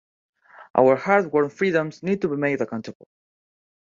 Our 0.73 0.95
hard-won 0.95 1.49
freedoms 1.51 2.01
need 2.01 2.21
to 2.23 2.27
be 2.27 2.35
made 2.35 2.59
accountable! 2.59 3.07